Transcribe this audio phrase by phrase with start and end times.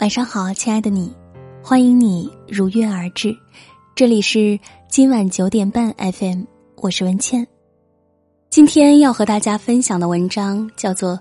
[0.00, 1.14] 晚上好，亲爱的你，
[1.62, 3.36] 欢迎你如约而至。
[3.94, 4.58] 这里是
[4.88, 6.44] 今晚九点半 FM，
[6.76, 7.46] 我是文倩。
[8.48, 11.16] 今天要和大家分享的文章叫做《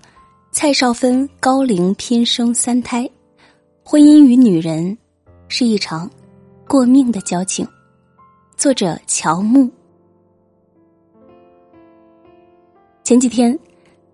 [0.53, 3.07] 蔡少芬高龄偏生三胎，
[3.83, 4.97] 婚姻与女人
[5.49, 6.09] 是一场
[6.65, 7.65] 过命的交情》，
[8.55, 9.69] 作者乔木。
[13.03, 13.59] 前几天，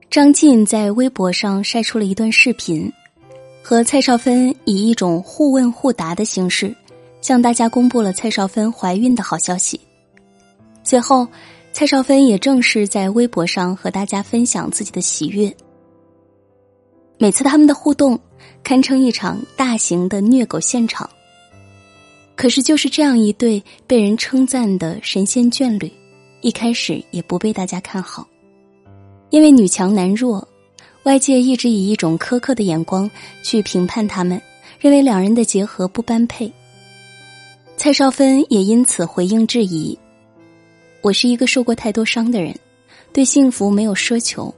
[0.10, 2.92] 张晋在微博上晒出了一段视频。
[3.68, 6.72] 和蔡少芬以一种互问互答的形式，
[7.20, 9.82] 向大家公布了蔡少芬怀孕的好消息。
[10.84, 11.28] 随后，
[11.74, 15.52] 蔡少芬也正式在微博上和大家分享自己的喜悦。
[17.18, 18.20] 每次他们的互动，
[18.64, 21.10] 堪称一场大型的虐狗现场。
[22.36, 25.92] 可是，就是这样一对被人称赞的神仙眷侣，
[26.42, 28.28] 一开始也不被大家看好，
[29.32, 30.48] 因为女强男弱。
[31.06, 33.10] 外界一直以一种苛刻的眼光
[33.44, 34.42] 去评判他们，
[34.80, 36.52] 认为两人的结合不般配。
[37.78, 39.96] 蔡少芬也因此回应质疑
[41.02, 42.58] ：“我是一个受过太多伤的人，
[43.14, 44.52] 对幸福没有奢求，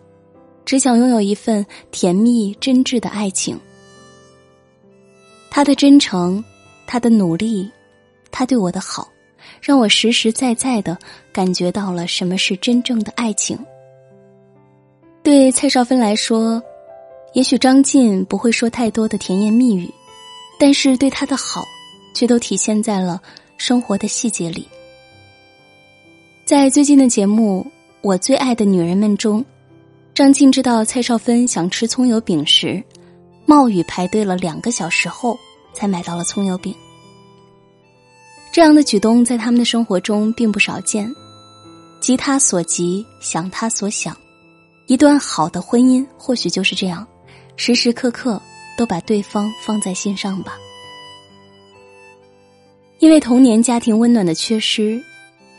[0.63, 3.59] 只想拥有一份甜蜜真挚的爱情。”
[5.52, 6.41] 他的真诚，
[6.86, 7.69] 他的努力，
[8.31, 9.05] 他对我的好，
[9.61, 10.97] 让我实实在在的
[11.33, 13.59] 感觉到了什么是真正的爱情。
[15.28, 16.64] 对蔡少芬来说，
[17.33, 19.94] 也许张晋不会说太多的甜言蜜语，
[20.58, 21.66] 但是对他的好，
[22.14, 23.22] 却都体现在了
[23.58, 24.66] 生活的细节里。
[26.45, 27.67] 在最近的节目
[28.02, 29.44] 《我最爱的女人们》中，
[30.16, 32.81] 张晋知道蔡少芬想吃葱油饼时，
[33.45, 35.38] 冒雨排队了两个小时后
[35.73, 36.73] 才买到了葱油饼。
[38.50, 41.14] 这样的举动在他们的生活中并不少见，
[42.00, 44.16] 急他所急，想他所想。
[44.88, 47.05] 一段好的婚姻或许就是这样，
[47.57, 48.41] 时时刻刻
[48.77, 50.57] 都把对方放在心上吧。
[52.99, 55.02] 因为童年家庭温暖的缺失，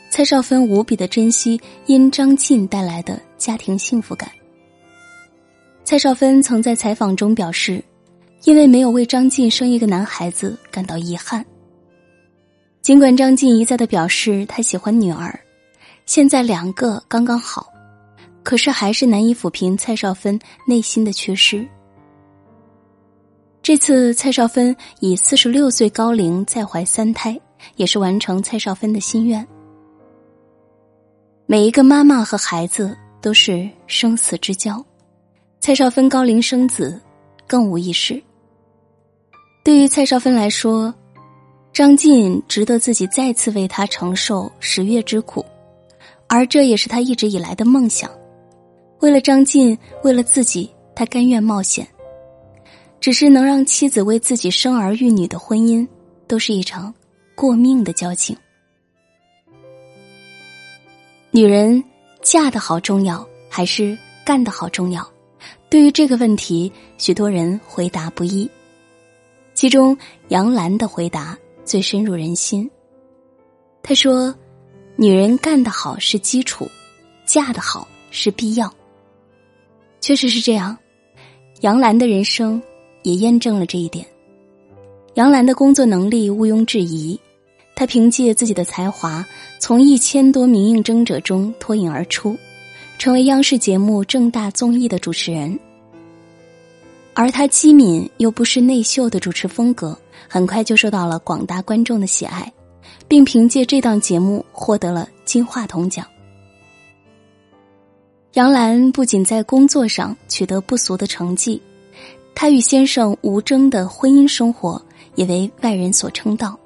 [0.09, 4.29] 蔡少芬无比的珍惜因张晋带来的家庭幸福感。
[5.83, 7.83] 蔡少芬曾在采访中表示，
[8.45, 11.45] 因为没有为张晋生一个男孩子感到遗憾。
[12.81, 15.39] 尽管张晋一再的表示他喜欢女儿，
[16.07, 17.71] 现在两个刚刚好。
[18.43, 21.67] 可是还是难以抚平蔡少芬内心的缺失。
[23.61, 27.39] 这次蔡少芬以四十六岁高龄再怀三胎，
[27.75, 29.45] 也是完成蔡少芬的心愿。
[31.45, 34.83] 每一个妈妈和孩子都是生死之交，
[35.59, 36.99] 蔡少芬高龄生子，
[37.45, 38.21] 更无一事。
[39.63, 40.93] 对于蔡少芬来说，
[41.73, 45.45] 张晋值得自己再次为他承受十月之苦，
[46.27, 48.09] 而这也是他一直以来的梦想。
[48.99, 51.87] 为了张晋，为了自己，他甘愿冒险。
[52.99, 55.87] 只是能让妻子为自己生儿育女的婚姻，
[56.27, 56.93] 都是一场
[57.33, 58.35] 过命的交情。
[61.31, 61.81] 女人
[62.21, 65.09] 嫁的好重要，还是干的好重要？
[65.69, 68.49] 对于这个问题，许多人回答不一。
[69.53, 72.69] 其中，杨澜的回答最深入人心。
[73.81, 74.35] 她说
[74.97, 76.67] ：“女人干得好是基础，
[77.25, 78.69] 嫁得好是必要。”
[80.01, 80.77] 确实是这样，
[81.61, 82.61] 杨澜的人生
[83.03, 84.05] 也验证了这一点。
[85.15, 87.19] 杨澜的工作能力毋庸置疑，
[87.75, 89.25] 她凭借自己的才华，
[89.59, 92.37] 从一千多名应征者中脱颖而出，
[92.97, 95.59] 成为央视节目正大综艺的主持人。
[97.13, 99.97] 而她机敏又不失内秀的主持风格，
[100.29, 102.49] 很快就受到了广大观众的喜爱，
[103.07, 106.05] 并凭借这档节目获得了金话筒奖。
[108.33, 111.59] 杨澜不仅在工作上取得不俗的成绩，
[112.35, 114.79] 她与先生吴征的婚姻生活
[115.15, 116.57] 也为外人所称道。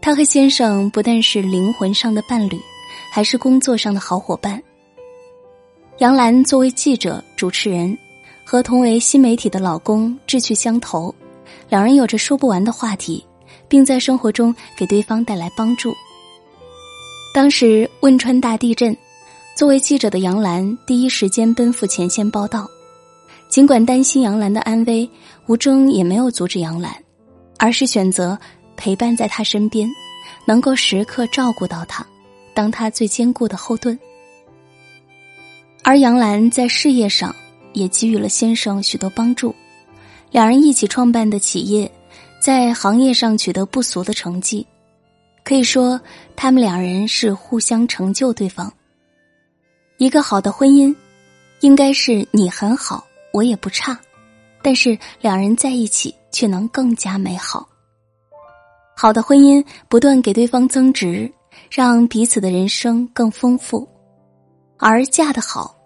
[0.00, 2.58] 她和先生不但是灵魂上的伴侣，
[3.12, 4.60] 还是工作上的好伙伴。
[5.98, 7.96] 杨澜作为记者、主持人，
[8.46, 11.14] 和同为新媒体的老公志趣相投，
[11.68, 13.22] 两人有着说不完的话题，
[13.68, 15.94] 并在生活中给对方带来帮助。
[17.34, 18.96] 当时汶川大地震。
[19.58, 22.70] 作为记者的杨澜第一时间奔赴前线报道，
[23.48, 25.10] 尽管担心杨澜的安危，
[25.48, 26.94] 吴征也没有阻止杨澜，
[27.58, 28.38] 而是选择
[28.76, 29.90] 陪伴在她身边，
[30.44, 32.06] 能够时刻照顾到她，
[32.54, 33.98] 当她最坚固的后盾。
[35.82, 37.34] 而杨澜在事业上
[37.72, 39.52] 也给予了先生许多帮助，
[40.30, 41.90] 两人一起创办的企业，
[42.40, 44.64] 在行业上取得不俗的成绩，
[45.42, 46.00] 可以说
[46.36, 48.72] 他们两人是互相成就对方。
[49.98, 50.94] 一个好的婚姻，
[51.58, 53.98] 应该是你很好，我也不差，
[54.62, 57.68] 但是两人在一起却能更加美好。
[58.96, 61.28] 好的婚姻不断给对方增值，
[61.68, 63.88] 让彼此的人生更丰富。
[64.76, 65.76] 而嫁得好，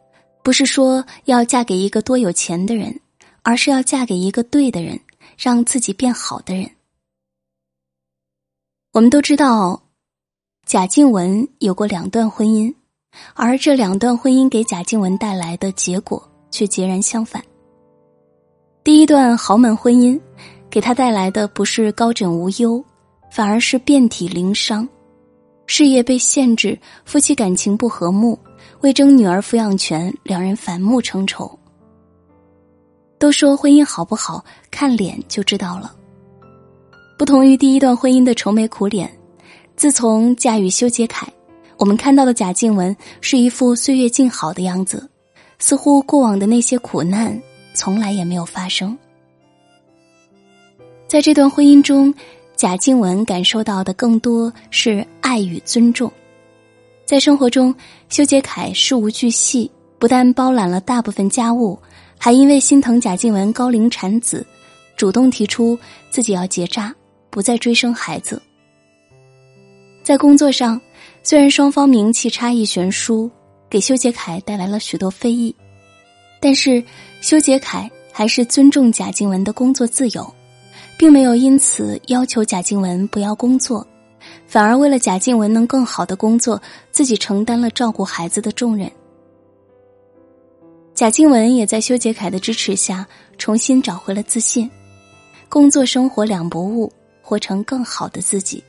[0.43, 3.01] 不是说要嫁给一个多有钱的人，
[3.43, 5.01] 而是要嫁给一个对的人，
[5.39, 6.71] 让自己变好的人。
[8.93, 9.85] 我们都知道，
[10.67, 12.75] 贾静雯有过两段婚姻，
[13.35, 17.43] 而这两段婚姻给贾静雯带来的结果却截然相反。
[18.85, 20.21] 第一段豪门婚姻，
[20.69, 22.85] 给她带来的不是高枕无忧，
[23.31, 24.89] 反而是遍体鳞伤，
[25.67, 28.39] 事业被限制，夫妻感情不和睦，
[28.81, 31.59] 为争女儿抚养权，两人反目成仇。
[33.19, 35.95] 都说婚姻好不好看脸就知道了，
[37.17, 39.09] 不同于第一段婚姻的愁眉苦脸，
[39.77, 41.33] 自从嫁与修杰楷，
[41.83, 45.11] 我们看到的贾静雯是一副岁月静好的样子，
[45.59, 47.37] 似乎过往的那些苦难。
[47.75, 48.97] 从来也没有发生。
[51.09, 52.15] 在这段婚姻中，
[52.55, 56.09] 贾静雯感受到的更多是爱与尊重。
[57.05, 57.75] 在生活中，
[58.09, 59.69] 修杰楷事无巨细，
[59.99, 61.77] 不但包揽了大部分家务，
[62.17, 64.47] 还因为心疼贾静雯高龄产子，
[64.97, 65.77] 主动提出
[66.11, 66.95] 自己要结扎，
[67.29, 68.41] 不再追生孩子。
[70.05, 70.81] 在工作上，
[71.23, 73.31] 虽然双方名气差异悬殊，
[73.71, 75.55] 给修杰楷带来了许多非议。
[76.41, 76.83] 但是，
[77.21, 80.35] 修杰楷还是尊重贾静雯的工作自由，
[80.99, 83.87] 并没有因此要求贾静雯不要工作，
[84.47, 86.61] 反而为了贾静雯能更好的工作，
[86.91, 88.91] 自己承担了照顾孩子的重任。
[90.95, 93.07] 贾静雯也在修杰楷的支持下
[93.39, 94.69] 重新找回了自信，
[95.49, 98.63] 工作生活两不误，活成更好的自己。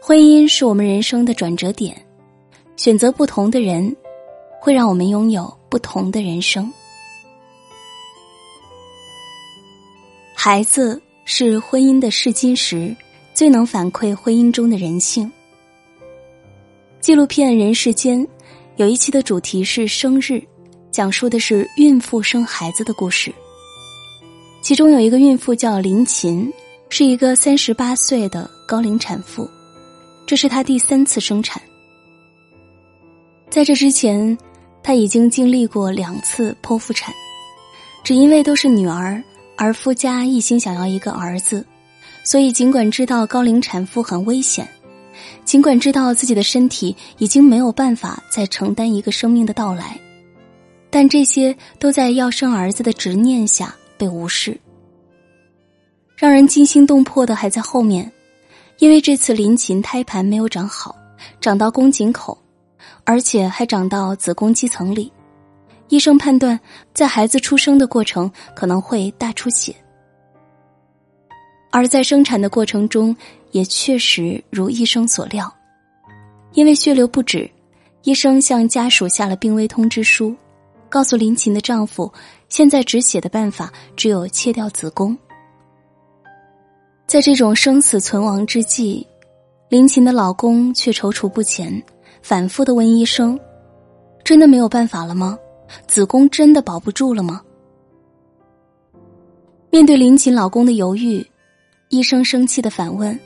[0.00, 1.96] 婚姻是我们人生的转折点，
[2.76, 3.94] 选择不同的人。
[4.60, 6.70] 会让我们拥有不同的人生。
[10.34, 12.94] 孩子是婚姻的试金石，
[13.32, 15.30] 最能反馈婚姻中的人性。
[17.00, 18.20] 纪录片《人世间》
[18.76, 20.42] 有一期的主题是生日，
[20.90, 23.32] 讲述的是孕妇生孩子的故事。
[24.60, 26.52] 其中有一个孕妇叫林琴，
[26.90, 29.48] 是一个三十八岁的高龄产妇，
[30.28, 31.60] 这是她第三次生产。
[33.50, 34.38] 在这之前。
[34.80, 37.12] 她已经经历过两次剖腹产，
[38.02, 39.22] 只因为都是女儿，
[39.54, 41.66] 而夫家一心想要一个儿子，
[42.24, 44.66] 所以尽管知道高龄产妇很危险，
[45.44, 49.98] 尽管知道自己的身体已经没有办法再承担一个生命的到来，
[50.88, 54.58] 但这些都在要生儿子的执念下被无视。
[56.16, 58.10] 让人惊心动魄的还在后面，
[58.78, 60.96] 因为这次临琴胎盘没有长好，
[61.40, 62.36] 长到宫颈口。
[63.04, 65.10] 而且还长到子宫肌层里，
[65.88, 66.60] 医生判断
[66.92, 69.74] 在孩子出生的过程可能会大出血，
[71.70, 73.16] 而在生产的过程中
[73.50, 75.50] 也确实如医生所料，
[76.52, 77.50] 因为血流不止，
[78.02, 80.36] 医生向家属下了病危通知书，
[80.90, 82.12] 告诉林琴的丈夫，
[82.50, 85.16] 现在止血的办法只有切掉子宫。
[87.08, 89.06] 在这种生死存亡之际，
[89.70, 91.82] 林琴的老公却踌躇不前。
[92.20, 93.40] 反复的问医生
[94.22, 95.38] ：“真的没有办法了吗？
[95.86, 97.40] 子宫真的保不住了吗？”
[99.72, 101.26] 面对林琴老公的犹豫，
[101.88, 103.18] 医生生气的反问：“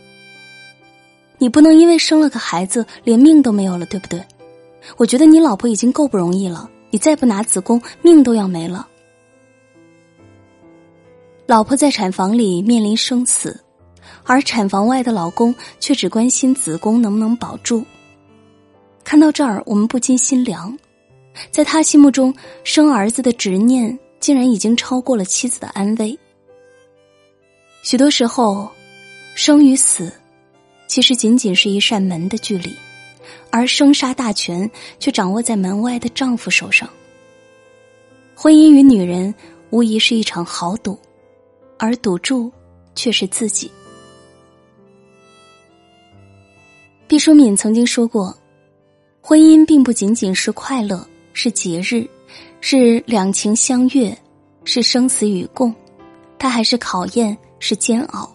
[1.38, 4.24] 你不能因为生了个孩子连命都没有了，对不对？
[4.96, 8.86] 我觉得你老婆已经够不容易了，你再不拿子宫，命都要没了。”
[11.46, 13.60] 老婆在产房里面临生死，
[14.24, 17.84] 而产房外的老公却只关心子宫能不能保住。
[19.04, 20.76] 看到这儿，我们不禁心凉，
[21.50, 22.32] 在他心目中，
[22.64, 26.16] 生儿子的执念竟然已经超过了妻子的安危。
[27.82, 28.70] 许多时候，
[29.34, 30.12] 生与死，
[30.86, 32.76] 其实仅仅是一扇门的距离，
[33.50, 36.88] 而生杀大权却掌握在门外的丈夫手上。
[38.36, 39.34] 婚姻与女人
[39.70, 40.98] 无疑是一场豪赌，
[41.76, 42.50] 而赌注
[42.94, 43.70] 却是自己。
[47.12, 48.34] 毕淑敏曾经说过。
[49.20, 52.08] 婚姻并不仅仅是快乐，是节日，
[52.62, 54.16] 是两情相悦，
[54.64, 55.74] 是生死与共，
[56.38, 58.34] 它还是考验，是煎熬，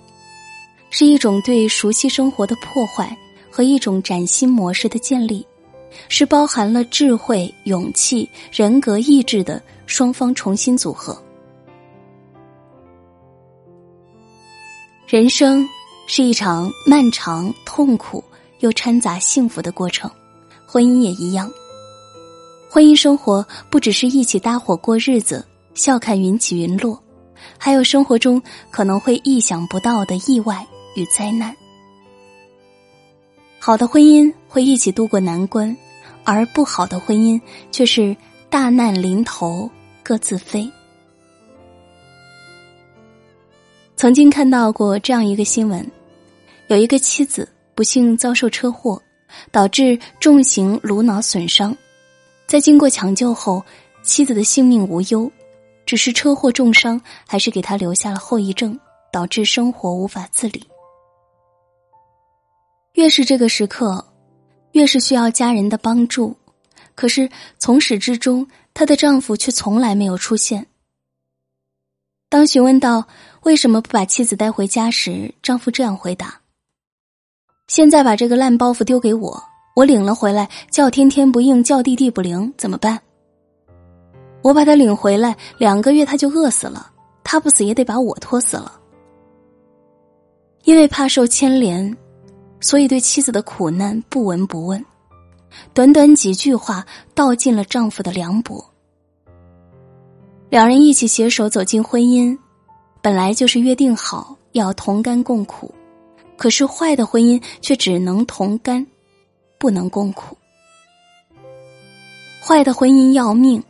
[0.91, 3.17] 是一种对熟悉生活的破坏
[3.49, 5.43] 和一种崭新模式的建立，
[6.07, 11.19] 是包含了智慧、勇气、人格、意志的双方重新组合。
[15.07, 15.67] 人生
[16.05, 18.23] 是一场漫长、痛苦
[18.59, 20.09] 又掺杂幸福的过程。
[20.65, 21.51] 婚姻也一样，
[22.69, 27.01] 婚姻生活不只是一起搭伙过日子、笑看云起云落，
[27.57, 31.55] 还有生活中可能会意想不到的意外与灾难。
[33.59, 35.75] 好的婚姻会一起度过难关，
[36.23, 37.39] 而不好的婚姻
[37.71, 38.15] 却是
[38.49, 39.69] 大难临头
[40.03, 40.69] 各自飞。
[43.95, 45.89] 曾经看到过这样一个新闻，
[46.67, 48.99] 有一个妻子不幸遭受车祸，
[49.51, 51.77] 导致重型颅脑损伤，
[52.47, 53.63] 在经过抢救后，
[54.01, 55.31] 妻子的性命无忧，
[55.85, 58.77] 只是车祸重伤还是给他留下了后遗症，
[59.11, 60.67] 导致生活无法自理。
[62.93, 64.03] 越是这个时刻，
[64.71, 66.35] 越是需要家人的帮助，
[66.95, 67.29] 可是
[67.59, 70.65] 从始至终，她的丈夫却从来没有出现。
[72.27, 73.07] 当询问到
[73.43, 76.41] 为什么不把妻子带回家时，丈夫这样回答
[77.67, 79.43] ：“现在把这个烂包袱丢给我，
[79.75, 82.97] 我领了回来，叫天天不应，叫地地不灵，怎么办？
[84.41, 86.89] 我把他领回来，两个月他就饿死了，
[87.23, 88.71] 他不死也得把我拖死了。
[90.63, 91.95] 因为怕受牵连，
[92.61, 94.83] 所以对妻子的苦难不闻不问，
[95.73, 98.63] 短短几句话道尽了丈夫的凉薄。”
[100.49, 102.37] 两人一起携手走进婚姻，
[103.01, 105.73] 本来就是约定好要同甘共苦，
[106.37, 108.85] 可是坏的婚姻却只能同甘，
[109.57, 110.37] 不能共苦。
[112.41, 113.61] 坏的婚姻要命，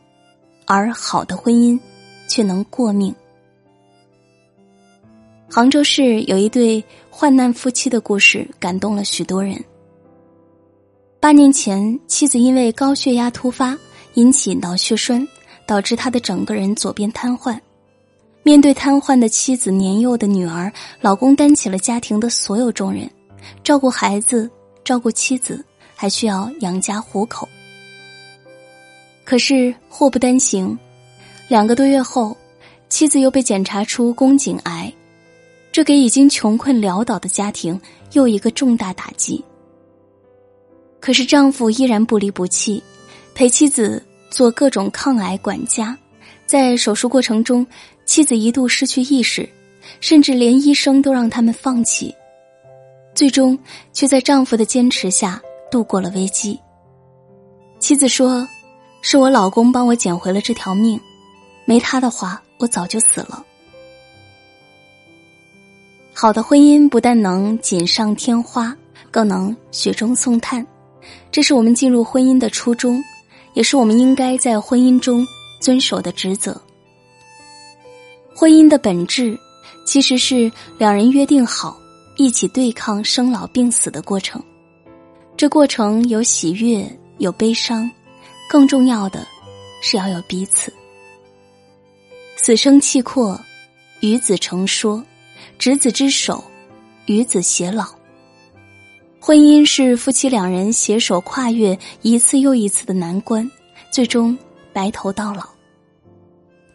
[0.66, 1.80] 而好的婚姻
[2.28, 3.16] 却能过命。
[5.50, 9.64] 杭州市有一对患难夫妻的故事，感动了许多人。
[11.20, 13.76] 八年前，妻子因为高血压突发，
[14.14, 15.28] 引起脑血栓。
[15.68, 17.60] 导致他的整个人左边瘫痪。
[18.48, 23.06] 面对瘫痪的妻子、年幼的女儿，老公担起了家庭的所有重任，
[23.62, 24.50] 照顾孩子，
[24.86, 25.62] 照顾妻子，
[25.94, 27.46] 还需要养家糊口。
[29.25, 30.80] 可是祸不单行，
[31.50, 32.38] 两个多月后，
[32.88, 34.94] 妻子又被检查出宫颈癌，
[35.70, 37.77] 这给已经穷困潦倒的家庭
[38.13, 39.44] 又一个重大打击。
[41.01, 42.82] 可是丈夫依然不离不弃，
[43.36, 44.01] 陪妻子。
[44.30, 45.98] 做各种抗癌管家，
[46.46, 47.66] 在手术过程中，
[48.08, 49.48] 妻子一度失去意识，
[50.00, 52.16] 甚至连医生都让他们放弃，
[53.14, 53.56] 最终
[53.94, 56.60] 却在丈夫的坚持下度过了危机。
[57.80, 58.48] 妻子说
[59.04, 61.00] ：“是我老公帮我捡回了这条命，
[61.66, 63.46] 没他的话，我早就死了。”
[66.16, 68.76] 好的婚姻不但能锦上添花，
[69.12, 70.66] 更能雪中送炭，
[71.32, 73.00] 这是我们进入婚姻的初衷。
[73.54, 75.26] 也是我们应该在婚姻中
[75.60, 76.62] 遵守的职责。
[78.39, 79.36] 婚姻的本质，
[79.84, 81.75] 其实是两人约定好
[82.17, 84.39] 一起对抗生老病死的过程。
[85.36, 87.89] 这过程有喜悦，有悲伤，
[88.48, 89.25] 更重要的
[89.82, 90.72] 是要有彼此。
[92.36, 93.41] 死生契阔，
[94.01, 95.03] 与子成说，
[95.58, 96.44] 执子之手，
[97.08, 97.88] 与子偕老。
[99.20, 103.50] 婚姻是夫妻两人携手跨越一次又一次的难关，
[103.89, 104.38] 最终
[104.72, 105.50] 白头到老。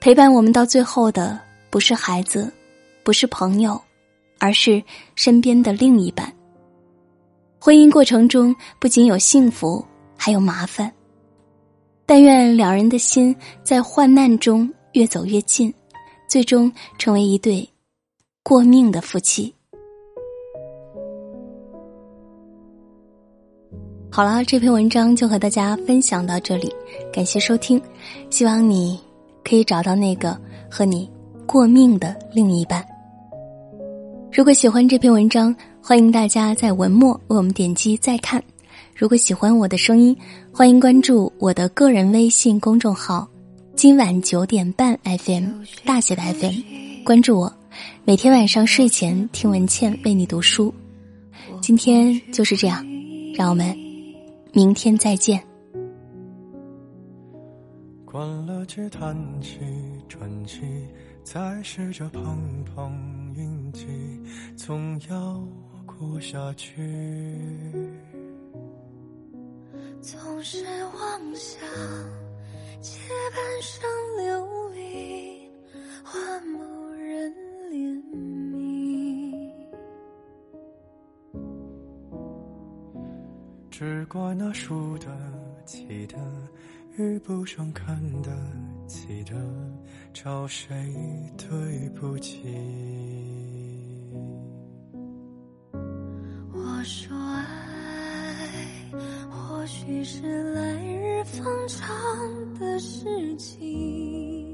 [0.00, 1.38] 陪伴我们到最后的
[1.72, 2.52] 不是孩子，
[3.02, 3.80] 不是朋友，
[4.38, 4.82] 而是
[5.14, 6.30] 身边的另一半。
[7.58, 9.82] 婚姻过程中不仅有幸福，
[10.14, 10.92] 还有麻烦。
[12.04, 15.72] 但愿两人的心在患难中越走越近，
[16.28, 17.66] 最终成为一对
[18.42, 19.54] 过命的夫妻。
[24.10, 26.70] 好了，这篇文章就和大家分享到这里，
[27.10, 27.80] 感谢收听，
[28.28, 29.00] 希望你
[29.42, 30.38] 可以找到那个
[30.70, 31.10] 和你
[31.52, 32.82] 过命的另一半。
[34.32, 38.42] 如果喜欢这篇文章，欢迎大家在文末为我们点击再看。
[38.96, 40.16] 如果喜欢我的声音，
[40.50, 43.28] 欢迎关注我的个人微信公众号
[43.76, 45.44] “今晚九点半 FM”
[45.84, 47.52] 大写的 FM，关注我，
[48.06, 50.72] 每天晚上睡前听文倩为你读书。
[51.60, 52.82] 今天就是这样，
[53.34, 53.76] 让我们。
[54.54, 55.38] 明天再见。
[58.06, 59.58] 关了机，叹气，
[60.08, 60.60] 喘气，
[61.24, 63.86] 再试着碰碰运气，
[64.56, 65.42] 总要
[65.86, 66.82] 过下去。
[70.00, 71.60] 总是妄想
[72.80, 72.98] 借
[73.34, 73.88] 半生
[74.18, 75.48] 流离
[76.04, 76.60] 换某
[76.90, 77.32] 人
[77.70, 78.02] 怜
[78.50, 79.32] 悯。
[83.70, 85.06] 只怪那输得
[85.64, 86.18] 起的，
[86.96, 88.30] 遇不上看得
[88.92, 89.34] 记得
[90.12, 90.76] 找谁
[91.38, 92.42] 对不起
[96.52, 98.36] 我说爱
[99.30, 104.52] 或许是来日方长的事情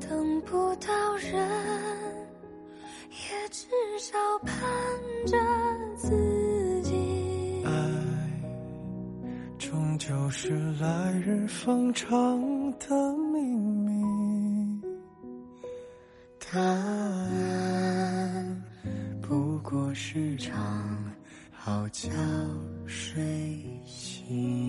[0.00, 1.32] 等不到人
[3.08, 3.68] 也至
[4.00, 4.52] 少盼
[5.26, 5.38] 着
[5.96, 7.62] 自己。
[7.64, 7.72] 爱
[9.58, 10.50] 终究是
[10.80, 13.11] 来日方长的
[20.14, 20.54] 市场
[21.50, 22.10] 好觉
[22.86, 23.10] 睡
[23.86, 24.61] 醒。